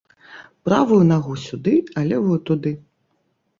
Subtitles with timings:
[0.69, 2.75] Правую нагу сюды, а левую туды.